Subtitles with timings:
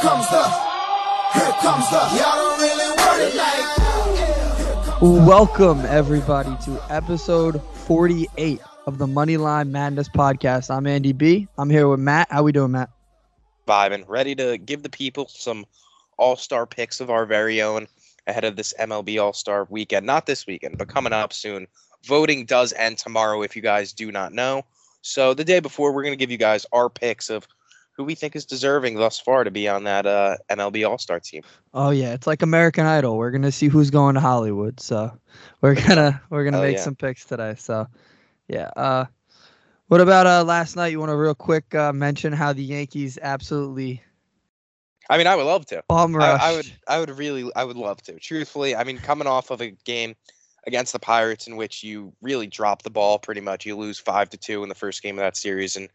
[0.00, 0.42] comes the,
[1.34, 5.26] here comes the, y'all don't really want it like.
[5.26, 10.74] Welcome everybody to episode 48 of the Moneyline Madness podcast.
[10.74, 11.48] I'm Andy B.
[11.58, 12.28] I'm here with Matt.
[12.30, 12.90] How we doing, Matt?
[13.66, 15.64] vibing, ready to give the people some
[16.18, 17.86] all star picks of our very own
[18.26, 20.06] ahead of this MLB All Star weekend.
[20.06, 21.66] Not this weekend, but coming up soon.
[22.06, 24.64] Voting does end tomorrow, if you guys do not know.
[25.02, 27.46] So the day before, we're going to give you guys our picks of
[27.96, 31.20] who we think is deserving thus far to be on that uh, MLB All Star
[31.20, 31.42] team.
[31.72, 33.16] Oh yeah, it's like American Idol.
[33.16, 34.80] We're gonna see who's going to Hollywood.
[34.80, 35.12] So
[35.60, 36.82] we're gonna we're gonna Hell make yeah.
[36.82, 37.54] some picks today.
[37.56, 37.86] So
[38.48, 38.70] yeah.
[38.76, 39.06] Uh,
[39.88, 40.88] what about uh last night?
[40.88, 44.02] You want to real quick uh, mention how the Yankees absolutely
[45.10, 45.84] I mean, I would love to.
[45.88, 46.38] bum I.
[46.40, 48.18] I would, I would really, I would love to.
[48.18, 50.14] Truthfully, I mean, coming off of a game
[50.66, 54.30] against the Pirates in which you really drop the ball pretty much, you lose five
[54.30, 55.88] to two in the first game of that series, and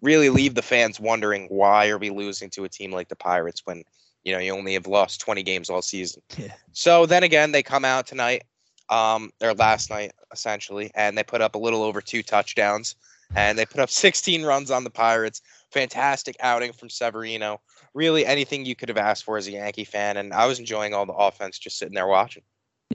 [0.00, 3.62] really leave the fans wondering why are we losing to a team like the Pirates
[3.64, 3.82] when
[4.24, 6.22] you know you only have lost 20 games all season.
[6.36, 6.52] Yeah.
[6.72, 8.44] So then again, they come out tonight,
[8.90, 12.94] um, or last night essentially, and they put up a little over two touchdowns,
[13.34, 15.42] and they put up 16 runs on the Pirates.
[15.70, 17.60] Fantastic outing from Severino
[17.96, 20.94] really anything you could have asked for as a Yankee fan, and I was enjoying
[20.94, 22.42] all the offense just sitting there watching.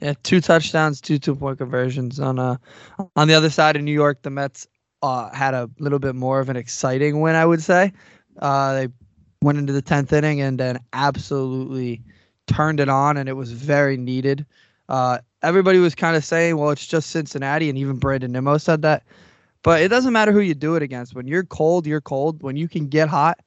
[0.00, 2.18] Yeah, two touchdowns, two two point conversions.
[2.18, 2.56] On uh
[3.14, 4.66] on the other side of New York, the Mets
[5.02, 7.92] uh had a little bit more of an exciting win, I would say.
[8.38, 8.88] Uh they
[9.42, 12.02] went into the tenth inning and then absolutely
[12.46, 14.46] turned it on and it was very needed.
[14.88, 18.82] Uh everybody was kind of saying, well, it's just Cincinnati, and even Brandon Nimmo said
[18.82, 19.04] that.
[19.62, 21.14] But it doesn't matter who you do it against.
[21.14, 22.42] When you're cold, you're cold.
[22.42, 23.38] When you can get hot,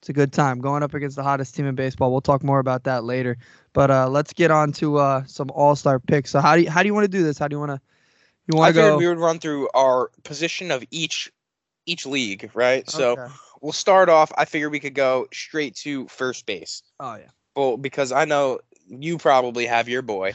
[0.00, 0.60] it's a good time.
[0.60, 2.10] Going up against the hottest team in baseball.
[2.10, 3.38] We'll talk more about that later.
[3.72, 6.30] But uh, let's get on to uh, some All Star picks.
[6.30, 7.38] So how do you, how do you want to do this?
[7.38, 7.80] How do you want to
[8.46, 8.98] you I want to figured go?
[8.98, 11.30] we would run through our position of each
[11.86, 12.88] each league, right?
[12.88, 13.16] So
[13.60, 14.30] we'll start off.
[14.38, 16.82] I figure we could go straight to first base.
[17.00, 20.34] oh yeah, Well, because I know you probably have your boy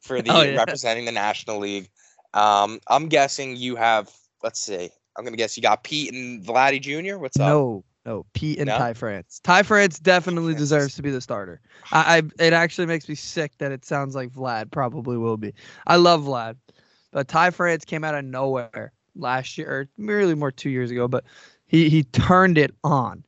[0.00, 0.56] for the Oh, yeah.
[0.56, 1.88] representing the National League.
[2.34, 4.10] Um, I'm guessing you have.
[4.42, 4.90] Let's see.
[5.16, 7.18] I'm gonna guess you got Pete and Vladdy Jr.
[7.18, 7.48] What's up?
[7.48, 8.76] no, no, Pete and No?
[8.78, 9.40] Ty France.
[9.42, 10.60] Ty France definitely France.
[10.60, 11.60] deserves to be the starter.
[11.90, 15.52] I, I it actually makes me sick that it sounds like Vlad probably will be.
[15.86, 16.56] I love Vlad,
[17.16, 21.08] but Ty France came out of nowhere last year, or really more two years ago,
[21.08, 21.24] but
[21.66, 23.24] he he turned it on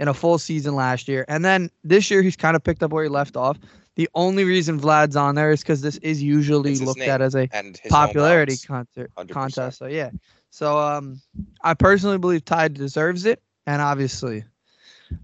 [0.00, 2.90] in a full season last year, and then this year he's kind of picked up
[2.90, 3.56] where he left off.
[3.94, 7.46] The only reason Vlad's on there is because this is usually looked at as a
[7.88, 9.30] popularity concert 100%.
[9.30, 9.78] contest.
[9.78, 10.10] So yeah.
[10.50, 11.20] So um
[11.62, 13.40] I personally believe Ty deserves it.
[13.68, 14.42] And obviously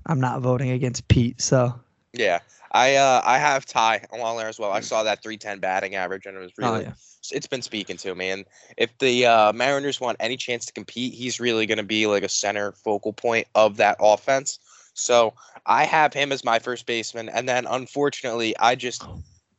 [0.06, 1.40] I'm not voting against Pete.
[1.40, 1.74] So
[2.12, 2.38] Yeah,
[2.70, 4.70] I uh I have Ty along there as well.
[4.70, 6.92] I saw that 310 batting average and it was oh really yeah.
[7.32, 8.30] It's been speaking to me.
[8.30, 8.44] And
[8.76, 12.22] if the uh, Mariners want any chance to compete, he's really going to be like
[12.22, 14.58] a center focal point of that offense.
[14.94, 15.34] So
[15.66, 19.04] I have him as my first baseman, and then unfortunately, I just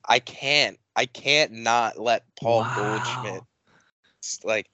[0.08, 3.44] I can't I can't not let Paul Goldschmidt
[4.44, 4.70] like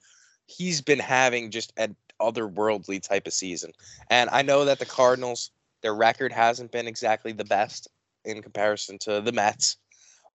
[0.46, 3.72] he's been having just an otherworldly type of season.
[4.08, 5.50] And I know that the Cardinals,
[5.82, 7.88] their record hasn't been exactly the best
[8.24, 9.76] in comparison to the Mets,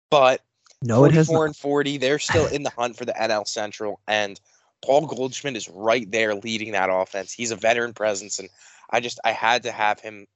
[0.10, 0.42] but
[0.82, 4.00] No, it has 44 and 40, they're still in the hunt for the NL Central.
[4.08, 4.40] And
[4.84, 7.34] Paul Goldschmidt is right there leading that offense.
[7.34, 8.50] He's a veteran presence, and
[8.90, 10.28] I just I had to have him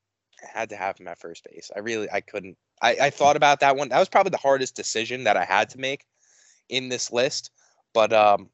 [0.41, 1.69] had to have him at first base.
[1.75, 3.89] I really I couldn't I, I thought about that one.
[3.89, 6.05] That was probably the hardest decision that I had to make
[6.69, 7.51] in this list,
[7.93, 8.49] but um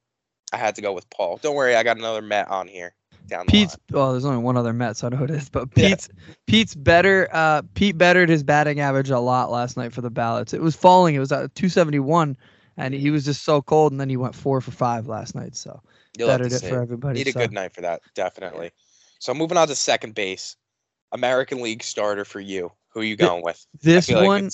[0.51, 1.37] I had to go with Paul.
[1.41, 2.95] Don't worry, I got another Met on here
[3.27, 3.99] down the Pete's line.
[3.99, 5.49] well, there's only one other Met, so I know who it is.
[5.49, 5.89] But Yeah.
[5.89, 6.09] Pete's
[6.47, 7.27] Pete's better.
[7.31, 10.53] Uh, Pete bettered his batting average a lot last night for the ballots.
[10.53, 11.15] It was falling.
[11.15, 12.37] It was at 271,
[12.77, 13.91] and he was just so cold.
[13.91, 15.55] And then he went four for five last night.
[15.55, 15.81] So
[16.17, 17.19] You'll bettered it for everybody.
[17.19, 18.71] Need a good night for that, definitely.
[19.19, 20.55] So moving on to second base,
[21.11, 22.71] American League starter for you.
[22.89, 23.65] Who are you going with?
[23.81, 24.49] This feel like one,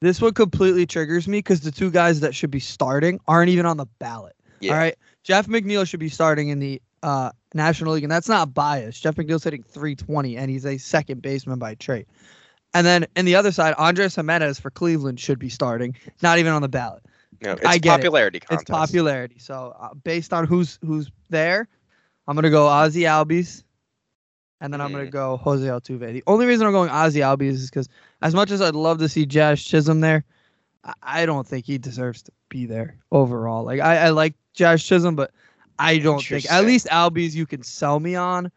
[0.00, 3.66] this one completely triggers me because the two guys that should be starting aren't even
[3.66, 4.34] on the ballot.
[4.60, 4.72] Yeah.
[4.72, 8.54] All right, Jeff McNeil should be starting in the uh, National League, and that's not
[8.54, 9.02] biased.
[9.02, 12.06] Jeff McNeil's hitting 320, and he's a second baseman by trade.
[12.74, 16.52] And then in the other side, Andres Gimenez for Cleveland should be starting, not even
[16.52, 17.02] on the ballot.
[17.42, 18.02] No, it's I get it.
[18.02, 18.62] popularity contest.
[18.62, 19.38] It's popularity.
[19.38, 21.68] So uh, based on who's who's there,
[22.28, 23.64] I'm gonna go Ozzy Albies,
[24.60, 25.10] and then I'm gonna Mm.
[25.10, 26.12] go Jose Altuve.
[26.12, 27.88] The only reason I'm going Ozzy Albies is because
[28.22, 30.24] as much as I'd love to see Josh Chisholm there,
[30.84, 33.64] I, I don't think he deserves to be there overall.
[33.64, 35.32] Like I, I like Josh Chisholm, but
[35.78, 38.50] I don't think at least Albies you can sell me on.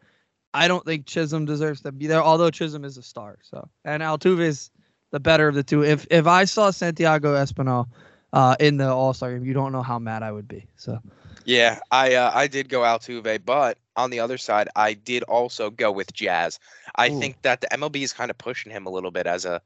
[0.54, 3.38] I don't think Chisholm deserves to be there, although Chisholm is a star.
[3.42, 4.70] So and Altuve is
[5.10, 5.84] the better of the two.
[5.84, 7.86] If if I saw Santiago Espinal
[8.32, 10.66] uh, in the All Star game, you don't know how mad I would be.
[10.76, 11.00] So
[11.44, 15.70] Yeah, I uh, I did go Altuve, but on the other side, I did also
[15.70, 16.58] go with Jazz.
[16.96, 17.18] I Ooh.
[17.20, 19.60] think that the MLB is kind of pushing him a little bit as a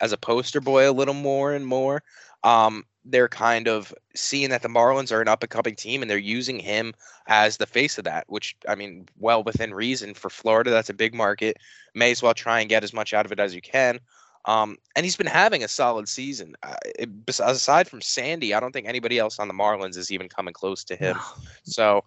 [0.00, 2.02] as a poster boy a little more and more.
[2.44, 6.10] Um, they're kind of seeing that the Marlins are an up and coming team, and
[6.10, 6.94] they're using him
[7.26, 8.24] as the face of that.
[8.28, 10.70] Which I mean, well within reason for Florida.
[10.70, 11.56] That's a big market.
[11.94, 13.98] May as well try and get as much out of it as you can.
[14.44, 16.54] Um, and he's been having a solid season.
[16.62, 20.28] Uh, it- aside from Sandy, I don't think anybody else on the Marlins is even
[20.28, 21.18] coming close to him.
[21.64, 22.02] So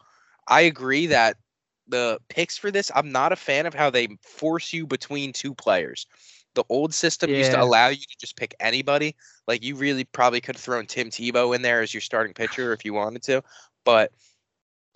[0.48, 1.38] I agree that
[1.88, 5.54] the picks for this, I'm not a fan of how they force you between two
[5.54, 6.08] players.
[6.54, 9.16] The old system used to allow you to just pick anybody.
[9.48, 12.74] Like you really probably could have thrown Tim Tebow in there as your starting pitcher
[12.74, 13.42] if you wanted to.
[13.86, 14.12] But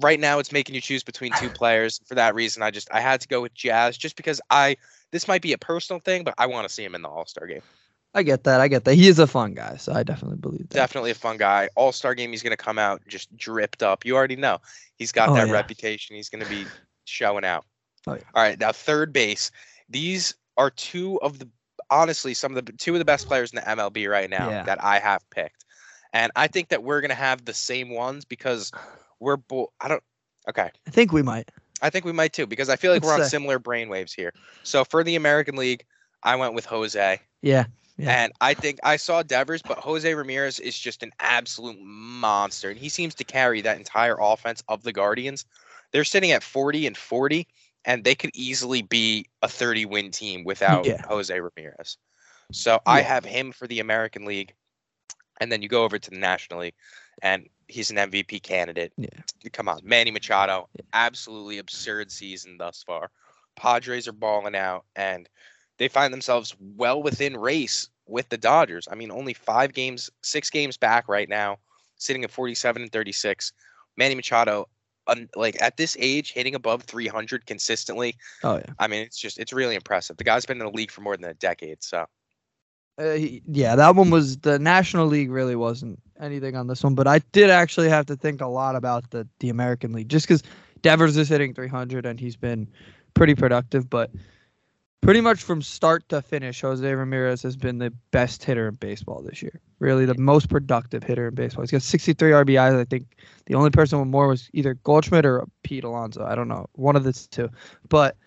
[0.01, 2.01] right now it's making you choose between two players.
[2.05, 4.75] For that reason, I just I had to go with Jazz just because I
[5.11, 7.25] this might be a personal thing, but I want to see him in the All
[7.25, 7.61] Star game.
[8.13, 8.61] I get that.
[8.61, 8.95] I get that.
[8.95, 10.75] He is a fun guy, so I definitely believe that.
[10.75, 11.69] Definitely a fun guy.
[11.75, 14.05] All Star game, he's gonna come out just dripped up.
[14.05, 14.59] You already know
[14.97, 15.53] he's got Oh, that yeah.
[15.53, 16.15] reputation.
[16.15, 16.65] He's gonna be
[17.05, 17.65] showing out.
[18.07, 18.19] Oh, yeah.
[18.35, 19.49] All right, now third base.
[19.89, 21.47] These are two of the
[21.89, 24.63] honestly some of the two of the best players in the MLB right now Yeah.
[24.63, 25.65] that I have picked,
[26.13, 28.71] and I think that we're gonna have the same ones because
[29.19, 29.69] we're both.
[29.81, 30.03] I don't.
[30.49, 31.49] Okay, I think we might.
[31.81, 33.29] I think we might too because I feel like Let's we're on say.
[33.29, 34.33] similar brainwaves here.
[34.63, 35.83] So for the American League,
[36.23, 37.19] I went with Jose.
[37.41, 37.65] Yeah.
[37.97, 38.23] Yeah.
[38.23, 42.69] And I think I saw Devers, but Jose Ramirez is just an absolute monster.
[42.69, 45.45] And he seems to carry that entire offense of the Guardians.
[45.91, 47.47] They're sitting at 40 and 40,
[47.85, 51.01] and they could easily be a 30 win team without Yeah.
[51.07, 51.97] Jose Ramirez.
[52.51, 54.53] So I have him for the American League.
[55.41, 56.75] And then you go over to the National League,
[57.21, 58.93] and he's an MVP candidate.
[58.97, 59.09] Yeah.
[59.51, 63.11] Come on, Manny Machado, absolutely absurd season thus far.
[63.57, 65.27] Padres are balling out, and
[65.77, 68.87] they find themselves well within race with the Dodgers.
[68.89, 71.57] I mean, only five games, six games back right now,
[71.97, 73.51] sitting at 47 and 36.
[73.97, 74.69] Manny Machado,
[75.07, 78.15] un, like at this age, hitting above 300 consistently.
[78.43, 78.73] Oh yeah.
[78.79, 80.17] I mean, it's just it's really impressive.
[80.17, 81.83] The guy's been in the league for more than a decade.
[81.83, 82.05] So
[82.97, 85.29] Uh, he- yeah, that one was the National League.
[85.31, 88.75] Really wasn't anything on this one, but I did actually have to think a lot
[88.75, 90.43] about the the American League, just because
[90.81, 92.67] Devers is hitting 300 and he's been
[93.13, 93.89] pretty productive.
[93.89, 94.11] But
[95.05, 99.21] pretty much from start to finish, Jose Ramirez has been the best hitter in baseball
[99.21, 99.61] this year.
[99.77, 101.61] Really, the most productive hitter in baseball.
[101.61, 102.79] He's got 63 RBIs.
[102.79, 103.15] I think
[103.45, 106.25] the only person with more was either Goldschmidt or Pete Alonso.
[106.25, 107.49] I don't know, one of the two,
[107.87, 108.17] but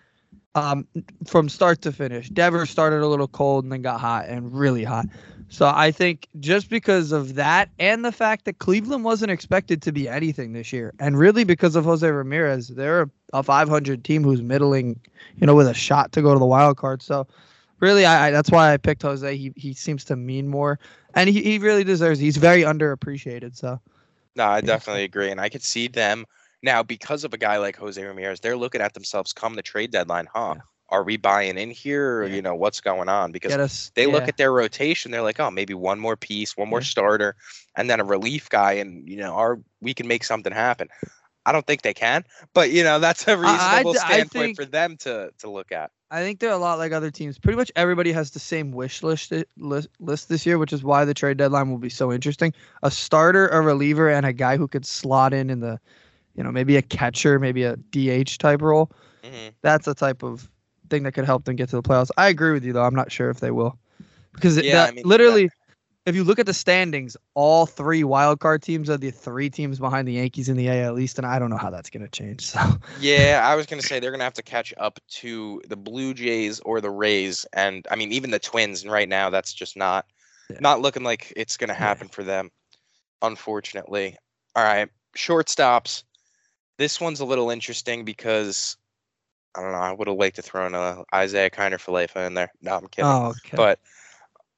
[0.55, 0.87] um,
[1.25, 2.29] from start to finish.
[2.29, 5.05] Devers started a little cold and then got hot and really hot.
[5.49, 9.91] So I think just because of that and the fact that Cleveland wasn't expected to
[9.91, 14.41] be anything this year, and really because of Jose Ramirez, they're a 500 team who's
[14.43, 14.99] middling,
[15.37, 17.01] you know, with a shot to go to the wild card.
[17.01, 17.25] So
[17.79, 19.35] really, I, I that's why I picked Jose.
[19.35, 20.79] He he seems to mean more,
[21.15, 22.19] and he, he really deserves.
[22.19, 23.55] He's very underappreciated.
[23.55, 23.79] So
[24.35, 26.25] no, I definitely agree, and I could see them
[26.63, 28.39] now because of a guy like Jose Ramirez.
[28.39, 30.53] They're looking at themselves come the trade deadline, huh?
[30.57, 30.61] Yeah.
[30.91, 32.35] Are we buying in here, or Yeah.
[32.35, 33.31] you know what's going on?
[33.31, 33.91] Because us.
[33.93, 36.85] they look at their rotation they're like oh maybe one more piece one more Yeah.
[36.85, 37.35] starter
[37.75, 40.87] and then a relief guy and you know our we can make something happen
[41.45, 42.23] i don't think they can
[42.55, 45.71] but you know that's a reasonable d- I standpoint think- for them to to look
[45.71, 47.37] at I think they're a lot like other teams.
[47.37, 50.83] Pretty much everybody has the same wish list, eh, list list this year, which is
[50.83, 52.51] why the trade deadline will be so interesting.
[52.81, 55.79] A starter, a reliever, and a guy who could slot in in the,
[56.39, 58.89] you know, maybe a catcher, maybe a DH type role.
[59.25, 59.51] Mhm.
[59.61, 60.49] That's a type of
[60.89, 62.11] thing that could help them get to the playoffs.
[62.17, 62.85] I agree with you though.
[62.85, 63.77] I'm not sure if they will,
[64.33, 65.49] because Yeah, that- I mean, literally,
[66.05, 69.79] if you look at the standings, all three wild card teams are the three teams
[69.79, 72.09] behind the Yankees in the AL East, and I don't know how that's going to
[72.09, 72.45] change.
[72.47, 72.59] So
[73.01, 75.75] yeah i was going to say they're going to have to catch up to the
[75.75, 79.53] blue jays or the rays and i mean even the twins and right now that's
[79.53, 80.05] just not
[80.49, 80.59] Yeah.
[80.61, 81.79] not looking like it's going to Yeah.
[81.79, 82.49] happen for them
[83.21, 84.17] unfortunately
[84.55, 86.03] all right shortstops
[86.79, 88.77] this one's a little interesting because
[89.55, 92.51] i don't know i would have liked to throw in a isiah kiner-falefa in there
[92.63, 93.55] no i'm kidding oh, okay.
[93.55, 93.79] but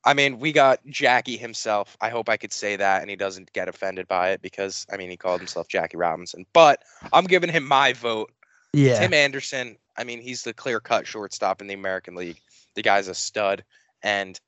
[0.03, 1.95] I mean, we got Jackie himself.
[2.01, 4.97] I hope I could say that and he doesn't get offended by it because I
[4.97, 6.45] mean he called himself Jackie Robinson.
[6.53, 6.81] But
[7.13, 8.31] I'm giving him my vote.
[8.73, 12.41] yeah, Tim Anderson, I mean, he's the clear cut shortstop in the American League.
[12.73, 13.63] The guy's a stud.
[14.01, 14.39] And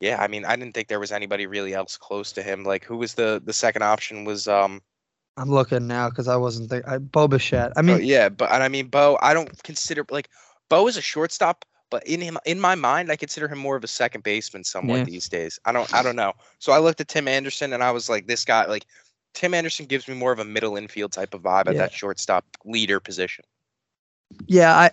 [0.00, 2.64] yeah, I mean, I didn't think there was anybody really else close to him.
[2.64, 4.80] Like who was the the second option was um
[5.36, 6.88] I'm looking now because I wasn't there.
[6.88, 7.72] I, Bo Bichette.
[7.76, 10.28] I oh, mean, yeah, but and I mean Bo, I don't consider like
[10.68, 13.84] Bo is a shortstop, but in him in my mind, I consider him more of
[13.84, 15.04] a second baseman somewhat Yeah.
[15.04, 15.58] these days.
[15.64, 16.34] I don't I don't know.
[16.58, 18.86] So I looked at Tim Anderson and I was like, this guy like
[19.34, 22.44] Tim Anderson gives me more of a middle infield type of vibe at that shortstop
[22.64, 23.44] leader position.
[24.46, 24.76] yeah.
[24.76, 24.90] I.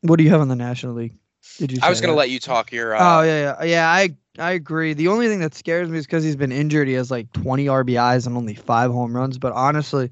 [0.00, 1.14] What do you have on the National League?
[1.58, 1.78] Did you?
[1.82, 3.88] I was gonna let you talk your uh, Oh yeah, yeah, yeah.
[3.88, 4.94] I I agree.
[4.94, 6.88] The only thing that scares me is because he's been injured.
[6.88, 9.38] He has like 20 RBIs and only five home runs.
[9.38, 10.10] But honestly,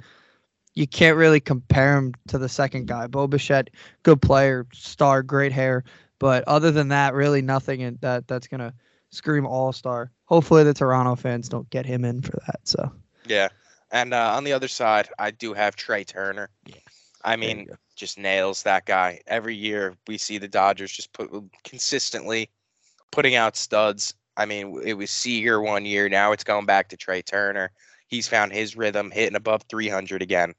[0.75, 3.07] you can't really compare him to the second guy.
[3.07, 3.71] Bo Bichette,
[4.03, 5.85] good player, star, great hair,
[6.19, 8.75] but other than that, really nothing in that that's gonna
[9.11, 10.11] scream all star.
[10.27, 12.61] Hopefully, the Toronto fans don't get him in for that.
[12.65, 12.93] So
[13.27, 13.49] Yeah.
[13.91, 16.51] And uh, on the other side, I do have Trea Turner.
[16.67, 16.77] Yeah.
[17.25, 19.21] I mean, just nails that guy.
[19.27, 21.31] Every year we see the Dodgers just put
[21.65, 22.51] consistently
[23.11, 24.15] putting out studs.
[24.37, 26.09] I mean, it was Seager one year.
[26.09, 27.71] Now it's going back to Trea Turner.
[28.09, 30.55] He's found his rhythm, hitting above 300 again.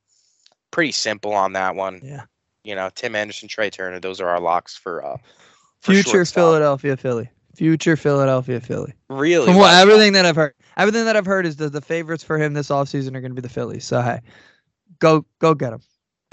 [0.71, 1.99] Pretty simple on that one.
[2.03, 2.23] yeah,
[2.63, 3.99] You know, Tim Anderson, Trea Turner.
[3.99, 5.17] Those are our locks for uh
[5.81, 6.23] for future.
[6.25, 8.93] Philadelphia Philly, future Philadelphia Philly.
[9.09, 11.81] Really, From what well everything that I've heard, everything that I've heard is that the
[11.81, 13.83] favorites for him this offseason are going to be the Phillies.
[13.83, 14.21] So hey,
[14.99, 15.81] go go get him.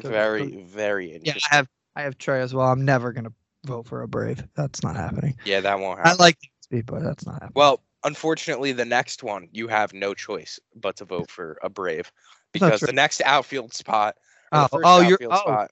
[0.02, 1.35] Very, very Yeah.
[1.50, 2.69] I have I have Trea as well.
[2.69, 3.33] I'm never going to
[3.64, 4.45] vote for a Brave.
[4.55, 5.37] That's not happening.
[5.45, 6.12] yeah, that won't happen.
[6.12, 7.52] I like Speed, but that's not happening.
[7.57, 12.12] Well, unfortunately, the next one you have no choice but to vote for a Brave
[12.52, 14.17] because the next outfield spot.
[14.52, 15.37] Oh, oh, you're- oh.
[15.37, 15.71] spot.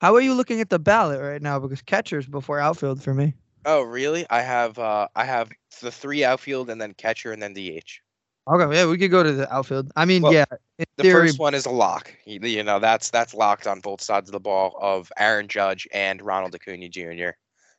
[0.00, 1.58] How are you looking at the ballot right now?
[1.58, 3.32] Because catchers before outfield for me.
[3.64, 4.26] Oh, really?
[4.28, 8.00] I have uh I have the three outfield and then catcher and then DH.
[8.46, 9.90] Okay, yeah, we could go to the outfield.
[9.96, 10.44] I mean, Well, yeah,
[10.78, 12.14] The theory, first one is a lock.
[12.26, 15.88] You, you know, that's that's locked on both sides of the ball of Aaron Judge
[15.92, 17.30] and Ronald Acuna Jr.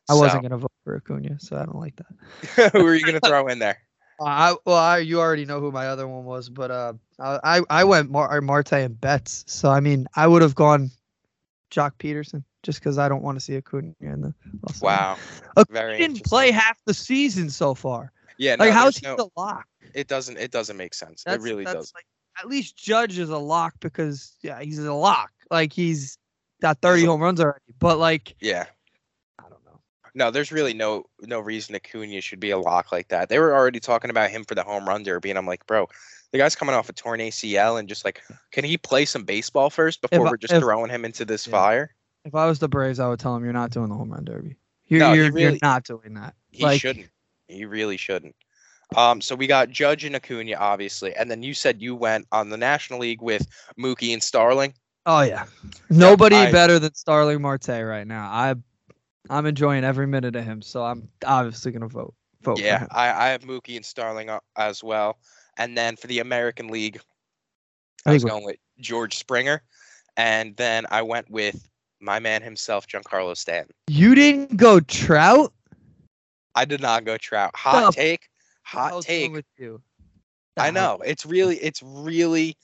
[0.08, 2.72] I wasn't gonna vote for Acuna, so I don't like that.
[2.72, 3.78] who are you gonna throw in there?
[4.18, 7.60] Uh, I well, I, you already know who my other one was, but uh, I
[7.68, 9.44] I, went Mar- Marte and Betts.
[9.46, 10.90] So I mean, I would have gone
[11.70, 14.34] Joc Pederson just because I don't want to see Acuna in the.
[14.80, 15.18] Wow.
[15.58, 18.10] Acuna very didn't play half the season so far.
[18.38, 19.66] Yeah, no, Like, how's he no, the lock?
[19.94, 21.22] It doesn't it doesn't make sense.
[21.24, 21.92] That's, it really that's does.
[21.94, 22.04] Like,
[22.38, 25.30] at least Judge is a lock because yeah, he's a lock.
[25.50, 26.18] Like he's
[26.60, 27.60] got 30 home runs already.
[27.78, 28.66] But like, Yeah.
[29.38, 29.80] I don't know.
[30.14, 33.28] No, there's really no no reason Acuna should be a lock like that.
[33.28, 35.88] They were already talking about him for the home run derby, and I'm like, bro,
[36.32, 39.70] the guy's coming off a torn ACL, and just like, can he play some baseball
[39.70, 41.52] first before I- we're just if- throwing him into this Yeah.
[41.52, 41.94] fire?
[42.24, 44.24] If I was the Braves, I would tell him you're not doing the home run
[44.24, 44.56] derby.
[44.88, 46.34] You're No, you're, really- you're not doing that.
[46.50, 47.08] He like, shouldn't.
[47.48, 48.34] He really shouldn't.
[48.94, 52.50] Um, so we got Judge and Acuna, obviously, and then you said you went on
[52.50, 53.46] the National League with
[53.78, 54.74] Mookie and Starling.
[55.06, 55.46] Oh yeah,
[55.90, 58.28] nobody I- better than Starling Marte right now.
[58.30, 58.54] I
[59.28, 62.86] I'm enjoying every minute of him, so I'm obviously gonna vote vote for Yeah.
[62.90, 65.18] I, I have Mookie and Starling as well.
[65.58, 67.00] And then for the American League,
[68.04, 69.62] I I was going with George Springer,
[70.16, 71.68] and then I went with
[72.00, 73.74] my man himself, Giancarlo Stanton.
[73.88, 75.52] You didn't go Trout.
[76.54, 77.50] I did not go Trout.
[77.56, 78.28] Hot The take.
[78.66, 79.32] Hot take.
[79.32, 79.80] with you?
[80.56, 81.00] I know.
[81.04, 82.56] It's really it's really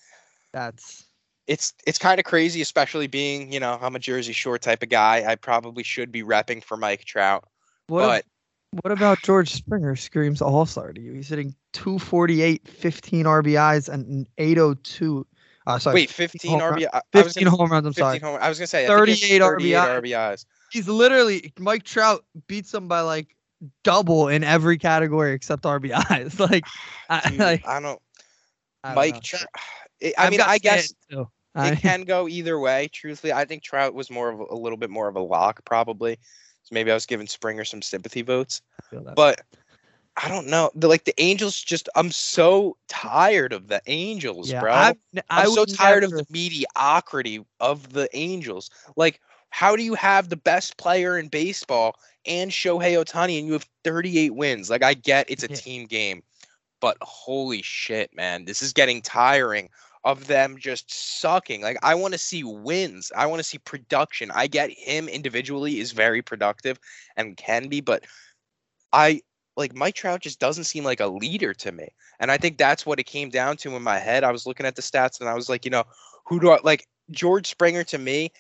[0.53, 1.05] That's
[1.47, 4.89] it's it's kind of crazy, especially being, you know, I'm a Jersey Shore type of
[4.89, 5.25] guy.
[5.27, 7.45] I probably should be repping for Mike Trout.
[7.89, 8.25] what.
[8.73, 11.13] but what about George Springer screams All Star to you?
[11.13, 15.27] He's hitting 248, 15 RBIs, and 802.
[15.67, 16.89] Uh, sorry, wait, 15 home run- RBI.
[16.93, 17.87] I, I was 15 home runs.
[17.87, 18.19] I'm 15 sorry.
[18.19, 20.03] home, I was gonna say I think he has 38 38 RBI.
[20.03, 20.47] RBIs.
[20.71, 23.37] He's literally Mike Trout beats him by like
[23.85, 26.39] double in every category except RBIs.
[26.51, 26.65] like,
[27.09, 28.01] I, Dude, like I don't.
[28.85, 29.21] I don't Mike know.
[29.23, 29.47] Trout.
[30.03, 31.31] I I've mean, I guess Stanton, too.
[31.55, 32.89] I- it can go either way.
[32.93, 35.65] Truthfully, I think Trout was more of a, a little bit more of a lock,
[35.65, 36.19] probably.
[36.65, 38.63] So maybe I was giving Springer some sympathy votes,
[39.17, 39.41] but
[40.17, 40.71] I don't know.
[40.75, 44.73] The like the Angels, just I'm so tired of the Angels, yeah, bro.
[44.73, 44.97] I've
[45.31, 48.71] I'm, so tired never- of the mediocrity of the Angels.
[48.97, 49.21] Like,
[49.53, 51.95] how do you have the best player in baseball
[52.27, 54.71] and Shohei Ohtani, and you have 38 wins?
[54.71, 55.57] Like, I get it's a Yeah.
[55.57, 56.23] team game,
[56.81, 59.69] but holy shit, man, this is getting tiring
[60.05, 60.91] of them just
[61.21, 61.61] sucking.
[61.61, 63.13] Like, I want to see wins.
[63.15, 64.31] I want to see production.
[64.31, 66.81] I get him individually is very productive
[67.17, 68.05] and can be, but
[68.93, 69.21] I
[69.55, 71.89] like Mike Trout just doesn't seem like a leader to me.
[72.19, 74.25] And I think that's what it came down to in my head.
[74.25, 75.85] I was looking at the stats and I was like, you know,
[76.25, 76.87] who do I like?
[77.11, 78.33] George Springer to me,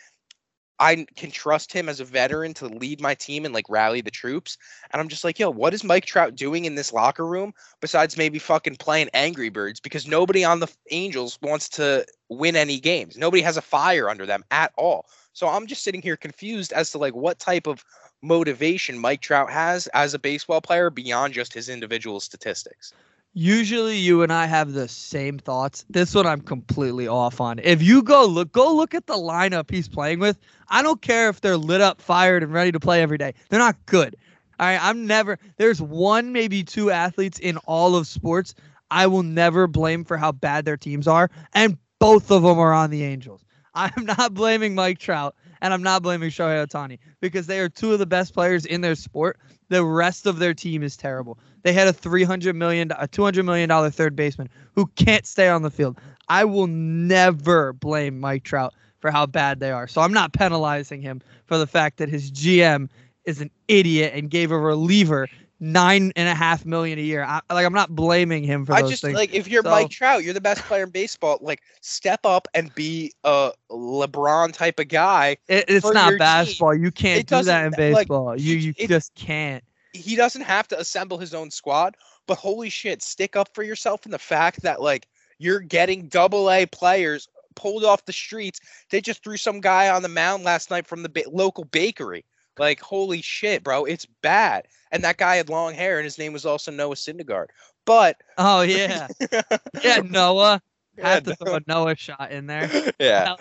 [0.82, 4.10] I can trust him as a veteran to lead my team and like rally the
[4.10, 4.58] troops.
[4.90, 8.16] And I'm just like, yo, what is Mike Trout doing in this locker room besides
[8.16, 9.78] maybe fucking playing Angry Birds?
[9.78, 13.16] Because nobody on the Angels wants to win any games.
[13.16, 15.06] Nobody has a fire under them at all.
[15.34, 17.84] So I'm just sitting here confused as to like what type of
[18.20, 22.92] motivation Mike Trout has as a baseball player beyond just his individual statistics.
[23.34, 25.86] Usually, you and I have the same thoughts.
[25.88, 27.60] This one I'm completely off on.
[27.60, 30.38] If you go look, go look at the lineup he's playing with.
[30.68, 33.32] I don't care if they're lit up, fired, and ready to play every day.
[33.48, 34.16] They're not good.
[34.60, 35.38] All right, I'm never.
[35.56, 38.54] There's one, maybe two athletes in all of sports
[38.92, 42.74] I will never blame for how bad their teams are, and both of them are
[42.74, 43.42] on the Angels.
[43.74, 47.94] I'm not blaming Mike Trout, and I'm not blaming Shohei Ohtani because they are two
[47.94, 49.38] of the best players in their sport.
[49.70, 51.38] The rest of their team is terrible.
[51.62, 55.62] They had a 300 million, a 200 million dollar third baseman who can't stay on
[55.62, 55.98] the field.
[56.28, 59.86] I will never blame Mike Trout for how bad they are.
[59.88, 62.88] So I'm not penalizing him for the fact that his GM
[63.24, 65.28] is an idiot and gave a reliever
[65.60, 67.22] nine and a half million a year.
[67.22, 69.14] I, like I'm not blaming him for I those just things.
[69.14, 71.38] like if you're So- Mike Trout, you're the best player in baseball.
[71.40, 75.36] Like step up and be a LeBron type of guy.
[75.48, 76.74] It, it's not basketball.
[76.74, 78.40] You can't It do that in doesn't- like, baseball.
[78.40, 79.62] you you it- just can't.
[79.92, 81.96] He doesn't have to assemble his own squad,
[82.26, 85.06] but holy shit, stick up for yourself in the fact that like
[85.38, 88.60] you're getting double A players pulled off the streets.
[88.90, 92.24] They just threw some guy on the mound last night from the ba- local bakery.
[92.58, 94.66] Like holy shit, bro, it's bad.
[94.90, 97.46] And that guy had long hair, and his name was also Noah Syndergaard.
[97.86, 99.08] But Oh yeah,
[99.82, 100.00] yeah.
[100.04, 100.60] Noah
[100.98, 102.70] Have to throw a Noah shot in there.
[103.00, 103.34] yeah.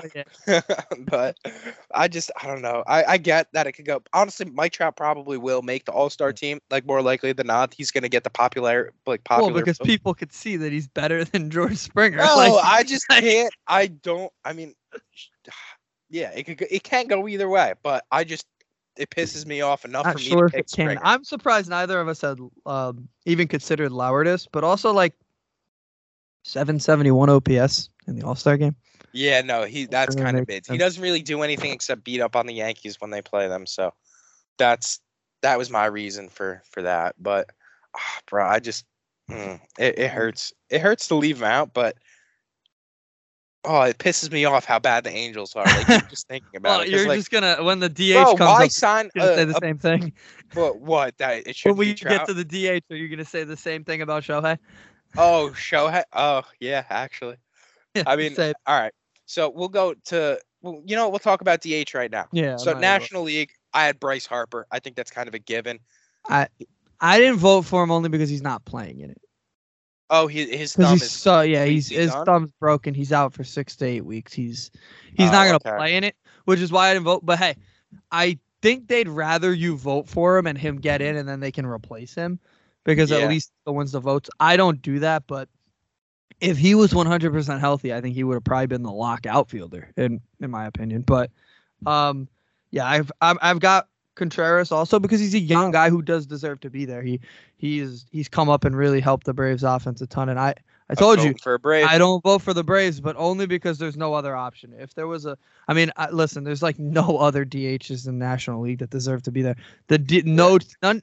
[0.47, 0.61] Yeah.
[0.99, 1.37] but
[1.93, 2.83] I just I don't know.
[2.87, 4.01] I, I get that it could go.
[4.13, 6.59] Honestly, Mike Trout probably will make the All Star team.
[6.69, 9.51] Like more likely than not, he's gonna get the popular like popular.
[9.51, 9.87] Well, because vote.
[9.87, 12.17] people could see that he's better than George Springer.
[12.17, 13.53] No, Like, I just can't.
[13.67, 14.31] I don't.
[14.45, 14.73] I mean,
[16.09, 16.61] yeah, it could.
[16.69, 17.73] It can't go either way.
[17.83, 18.45] But I just
[18.95, 20.69] it pisses me off enough not for me sure to pick.
[20.69, 21.01] Springer.
[21.03, 25.13] I'm surprised neither of us had um, even considered Lauertis, but also like
[26.43, 28.75] 771 OPS in the All Star game.
[29.13, 30.65] Yeah, no, he that's kind of makes mid.
[30.67, 33.65] He doesn't really do anything except beat up on the Yankees when they play them.
[33.65, 33.93] So
[34.57, 34.99] that's
[35.41, 37.15] that was my reason for for that.
[37.19, 37.49] But
[37.95, 38.85] ah, bro, I just
[39.29, 40.53] mm, it, it hurts.
[40.69, 41.95] It hurts to leave him out, but
[43.65, 45.65] oh, it pisses me off how bad the Angels are.
[45.65, 46.91] Like even just thinking about Well, it.
[46.91, 49.35] 'cause, you're like, just gonna when the DH bro, comes why up, sign you're gonna
[49.35, 50.13] say the a, same thing.
[50.53, 53.25] But what that it should When we be get to the DH, are you gonna
[53.25, 54.57] say the same thing about Shohei?
[55.17, 56.03] Oh, Shohei.
[56.13, 57.35] Oh, yeah, actually.
[58.05, 58.93] I mean, Say- all right.
[59.25, 60.39] So we'll go to.
[60.61, 62.27] Well, you know, we'll talk about DH right now.
[62.31, 62.55] yeah.
[62.57, 62.73] so.
[62.77, 64.67] National League, I had Bryce Harper.
[64.71, 65.79] I think that's kind of a given.
[66.29, 66.47] I
[66.99, 69.21] I didn't vote for him only because he's not playing in it.
[70.11, 71.11] Oh, he, his thumb he's is.
[71.11, 72.25] so yeah, is he's his done?
[72.25, 72.93] thumb's broken.
[72.93, 74.33] He's out for six to eight weeks.
[74.33, 74.69] He's
[75.15, 75.77] he's Oh, not gonna okay.
[75.77, 76.15] play in it,
[76.45, 77.25] which is why I didn't vote.
[77.25, 77.55] But hey,
[78.11, 81.51] I think they'd rather you vote for him and him get in, and then they
[81.51, 82.39] can replace him
[82.83, 83.19] because Yeah.
[83.19, 84.29] at least the wins the votes.
[84.39, 85.49] I don't do that, but
[86.39, 89.89] if he was 100% healthy, I think he would have probably been the lock outfielder
[89.97, 91.03] in in my opinion.
[91.03, 91.31] But
[91.85, 92.27] um,
[92.71, 96.59] yeah, I've I've, I've got Contreras also because he's a young guy who does deserve
[96.61, 97.01] to be there.
[97.01, 97.19] He
[97.57, 100.29] he's he's come up and really helped the Braves offense a ton.
[100.29, 100.55] And I
[100.89, 101.87] I told you for a Brave.
[101.87, 104.73] I don't vote for the Braves, but only because there's no other option.
[104.77, 105.37] If there was a,
[105.69, 109.23] I mean, I, listen, there's like no other DHs in the National League that deserve
[109.23, 109.55] to be there.
[109.87, 111.01] The D, no none.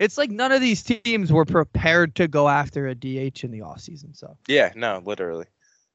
[0.00, 3.60] It's like none of these teams were prepared to go after a DH in the
[3.60, 4.16] offseason.
[4.16, 5.44] So Yeah, no, literally.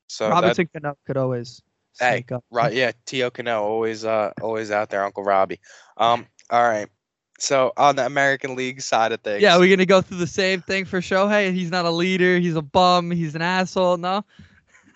[0.07, 1.61] So that, Robinson Cano could always
[1.99, 2.43] Hey, up.
[2.51, 5.59] right, yeah, Tio Cano always, uh, always out there, Uncle Robbie.
[5.97, 6.87] Um, all right.
[7.39, 10.61] So on the American League side of things, Yeah, we're gonna go through the same
[10.61, 11.51] thing for Shohei.
[11.51, 12.37] He's not a leader.
[12.37, 13.11] He's a bum.
[13.11, 13.97] He's an asshole.
[13.97, 14.23] No.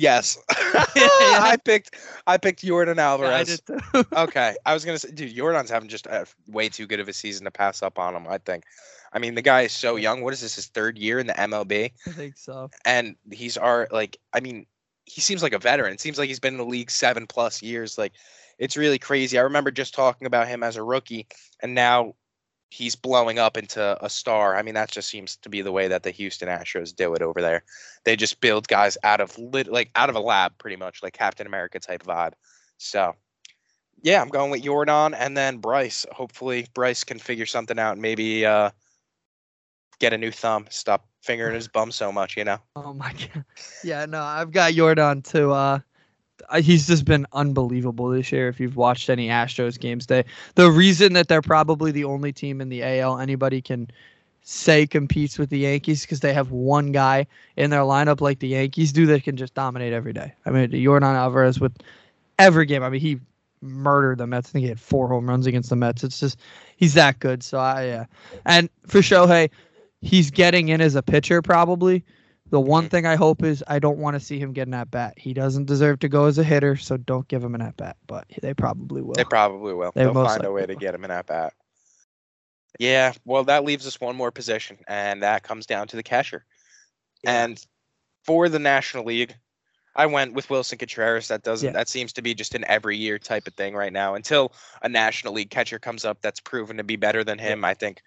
[0.00, 3.60] yes, I picked, I picked Jordan Yeah, I Alvarez.
[3.60, 4.04] did too.
[4.16, 6.06] okay, I was gonna say, dude, Jordan's having just
[6.48, 8.26] way too good of a season to pass up on him.
[8.28, 8.64] I think.
[9.12, 10.22] I mean, the guy is so young.
[10.22, 10.54] What is this?
[10.54, 12.70] His third year in the MLB, I think so.
[12.84, 14.16] and he's our like.
[14.32, 14.66] I mean,
[15.04, 15.92] he seems like a veteran.
[15.92, 17.98] It seems like he's been in the league seven plus years.
[17.98, 18.12] Like,
[18.58, 19.38] it's really crazy.
[19.38, 21.26] I remember just talking about him as a rookie,
[21.60, 22.14] and now
[22.70, 24.56] he's blowing up into a star.
[24.56, 27.22] I mean, that just seems to be the way that the Houston Astros do it
[27.22, 27.64] over there.
[28.04, 31.12] They just build guys out of lit, like out of a lab, pretty much like
[31.12, 32.32] Captain America type vibe.
[32.78, 33.14] So,
[34.02, 36.06] yeah, I'm going with Jordan and then Bryce.
[36.12, 38.70] Hopefully, Bryce can figure something out and maybe uh,
[39.98, 40.66] get a new thumb.
[40.70, 42.58] Stop fingering his bum so much, you know.
[42.76, 43.44] Oh my god.
[43.84, 45.52] Yeah, no, I've got Jordan too.
[45.52, 45.80] Uh
[46.60, 48.48] he's just been unbelievable this year.
[48.48, 50.24] If you've watched any Astros games, they
[50.54, 53.90] the reason that they're probably the only team in the AL anybody can
[54.42, 57.26] say competes with the Yankees because they have one guy
[57.56, 60.32] in their lineup like the Yankees do that can just dominate every day.
[60.46, 61.76] I mean, Jordan Alvarez with
[62.38, 62.82] every game.
[62.82, 63.20] I mean, he
[63.60, 64.48] murdered the Mets.
[64.48, 66.02] I think he had four home runs against the Mets.
[66.02, 66.38] It's just
[66.76, 67.42] he's that good.
[67.42, 68.06] So I yeah.
[68.46, 69.50] And for Shohei,
[70.00, 72.04] he's getting in as a pitcher probably.
[72.50, 72.90] The one Mhm.
[72.90, 75.14] thing I hope is I don't want to see him get an at bat.
[75.16, 77.96] He doesn't deserve to go as a hitter, so don't give him an at bat.
[78.06, 79.14] But they probably will.
[79.14, 79.92] They probably will.
[79.94, 80.80] They They'll most find a way likely to will.
[80.80, 81.52] get him in at bat.
[82.78, 86.44] Yeah, well, that leaves us one more position, and that comes down to the catcher.
[87.22, 87.44] Yeah.
[87.44, 87.66] And
[88.24, 89.34] for the National League,
[89.96, 91.28] I went with Willson Contreras.
[91.28, 91.66] That doesn't.
[91.66, 91.72] Yeah.
[91.72, 94.14] That seems to be just an every year type of thing right now.
[94.14, 97.74] Until a National League catcher comes up that's proven to be better than him, I
[97.74, 98.02] think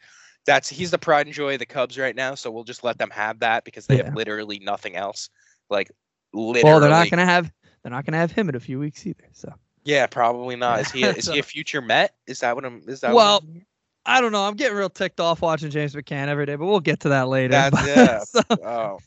[0.46, 2.36] that's he's the pride and joy of the Cubs right now.
[2.36, 4.06] So we'll just let them have that because they Yeah.
[4.06, 5.30] have literally nothing else.
[5.70, 5.92] Like
[6.34, 6.64] literally.
[6.64, 7.52] well, they're not gonna have
[7.82, 9.28] they're not gonna have him in a few weeks either.
[9.34, 9.54] So
[9.84, 10.82] Yeah, probably not.
[10.82, 11.04] Is he?
[11.04, 12.16] A, is he a future Met?
[12.28, 12.82] Is that what I'm?
[12.88, 13.10] Is that?
[13.14, 13.66] what well, I'm-
[14.06, 14.44] I don't know.
[14.44, 17.30] I'm getting real ticked off watching James McCann every day, but we'll get to that
[17.30, 17.52] later.
[17.54, 18.20] That's- But- yeah.
[18.20, 19.00] so- Oh,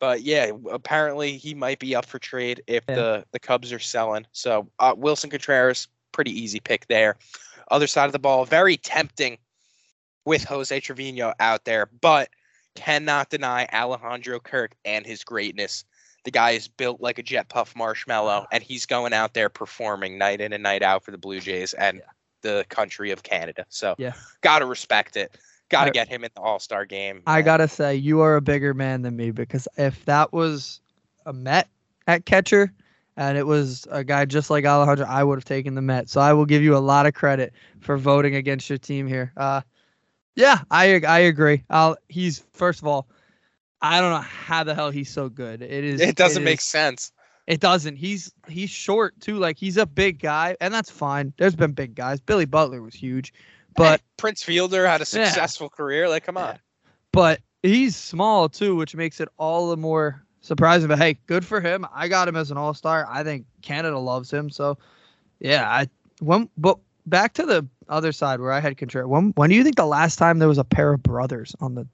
[0.00, 2.94] But yeah, apparently he might be up for trade if Yeah.
[2.94, 4.26] the the Cubs are selling.
[4.32, 7.16] So uh, Willson Contreras, pretty easy pick there.
[7.70, 9.38] Other side of the ball, very tempting
[10.24, 12.28] with Jose Trevino out there, but
[12.74, 15.84] cannot deny Alejandro Kirk and his greatness.
[16.24, 20.16] The guy is built like a jet puff marshmallow, and he's going out there performing
[20.18, 22.04] night in and night out for the Blue Jays and Yeah.
[22.42, 23.66] the country of Canada.
[23.68, 24.14] So Yeah.
[24.40, 25.36] gotta respect it.
[25.68, 27.22] Gotta I- get him in the All Star game.
[27.26, 30.80] I and- gotta say, you are a bigger man than me because if that was
[31.26, 31.68] a Met
[32.06, 32.72] at catcher
[33.16, 36.08] and it was a guy just like Alejandro, I would have taken the Met.
[36.08, 39.32] So I will give you a lot of credit for voting against your team here.
[39.36, 39.60] Uh,
[40.36, 41.62] yeah, I I agree.
[41.70, 43.08] I'll, he's first of all,
[43.82, 45.62] I don't know how the hell he's so good.
[45.62, 46.00] It is.
[46.00, 47.12] It doesn't it make is- sense.
[47.46, 47.96] It doesn't.
[47.96, 49.36] He's he's short too.
[49.36, 51.34] Like he's a big guy, and that's fine.
[51.36, 52.18] There's been big guys.
[52.20, 53.34] Billy Butler was huge,
[53.76, 55.26] but Hey, Prince Fielder had a Yeah.
[55.26, 56.08] successful career.
[56.08, 56.44] Like, come Yeah.
[56.52, 56.58] on.
[57.12, 60.88] but he's small too, which makes it all the more surprising.
[60.88, 61.86] But hey, good for him.
[61.94, 63.06] I got him as an all star.
[63.10, 64.48] I think Canada loves him.
[64.48, 64.78] So
[65.38, 65.86] yeah, I
[66.20, 69.08] when but back to the other side where I had Contreras.
[69.08, 71.74] When when do you think the last time there was a pair of brothers on
[71.74, 71.86] the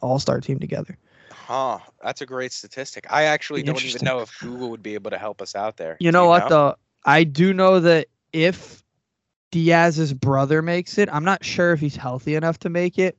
[0.00, 0.98] all star team together?
[1.30, 1.78] Huh.
[2.02, 3.06] That's a great statistic.
[3.10, 5.96] I actually don't even know if Google would be able to help us out there.
[6.00, 6.76] You Do know what though?
[7.04, 8.82] I do know that if
[9.50, 13.18] Diaz's brother makes it, I'm not sure if he's healthy enough to make it.